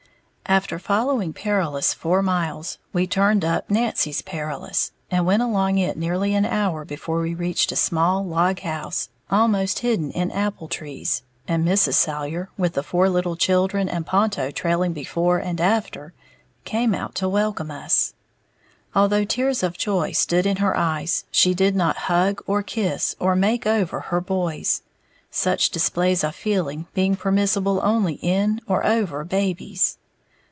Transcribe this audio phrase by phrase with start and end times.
[0.47, 6.35] After following Perilous four miles, we turned up Nancy's Perilous, and went along it nearly
[6.35, 11.63] an hour before we reached a small log house, almost hidden in apple trees, and
[11.63, 11.93] Mrs.
[11.93, 16.11] Salyer, with the four little children and Ponto trailing before and after,
[16.65, 18.13] came out to welcome us.
[18.93, 23.37] Although tears of joy stood in her eyes, she did not hug or kiss or
[23.37, 24.81] "make over" her boys,
[25.29, 29.97] such displays of feeling being permissible only in or over babies.